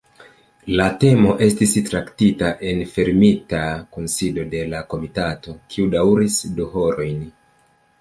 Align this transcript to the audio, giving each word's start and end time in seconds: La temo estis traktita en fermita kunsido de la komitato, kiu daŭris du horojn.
La 0.77 0.85
temo 1.03 1.35
estis 1.47 1.75
traktita 1.89 2.49
en 2.71 2.81
fermita 2.95 3.61
kunsido 3.99 4.49
de 4.57 4.65
la 4.75 4.83
komitato, 4.95 5.57
kiu 5.75 5.89
daŭris 5.97 6.43
du 6.61 6.71
horojn. 6.77 7.27